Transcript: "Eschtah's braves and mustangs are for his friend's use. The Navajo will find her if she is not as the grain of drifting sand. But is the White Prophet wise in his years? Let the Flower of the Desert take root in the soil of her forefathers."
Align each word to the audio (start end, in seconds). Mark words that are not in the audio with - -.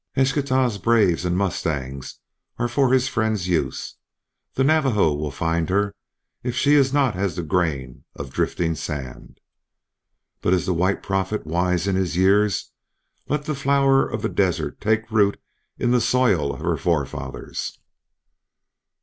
"Eschtah's 0.17 0.79
braves 0.79 1.25
and 1.25 1.37
mustangs 1.37 2.21
are 2.57 2.67
for 2.67 2.91
his 2.91 3.07
friend's 3.07 3.47
use. 3.47 3.97
The 4.55 4.63
Navajo 4.63 5.13
will 5.13 5.29
find 5.29 5.69
her 5.69 5.93
if 6.41 6.55
she 6.55 6.73
is 6.73 6.91
not 6.91 7.15
as 7.15 7.35
the 7.35 7.43
grain 7.43 8.03
of 8.15 8.33
drifting 8.33 8.73
sand. 8.73 9.39
But 10.41 10.53
is 10.55 10.65
the 10.65 10.73
White 10.73 11.03
Prophet 11.03 11.45
wise 11.45 11.85
in 11.85 11.95
his 11.95 12.17
years? 12.17 12.71
Let 13.29 13.45
the 13.45 13.53
Flower 13.53 14.09
of 14.09 14.23
the 14.23 14.29
Desert 14.29 14.81
take 14.81 15.11
root 15.11 15.39
in 15.77 15.91
the 15.91 16.01
soil 16.01 16.51
of 16.51 16.61
her 16.61 16.77
forefathers." 16.77 17.77